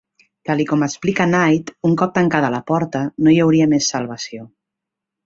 [0.49, 4.49] Tal i com explica Knight, un cop tancada la porta, no hi hauria més salvació.